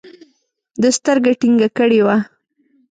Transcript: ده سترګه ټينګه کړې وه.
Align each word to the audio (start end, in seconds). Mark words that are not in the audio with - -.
ده 0.81 0.89
سترګه 0.97 1.31
ټينګه 1.39 1.69
کړې 1.77 1.99
وه. 2.05 2.17